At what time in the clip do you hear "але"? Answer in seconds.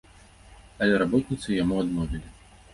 0.85-0.95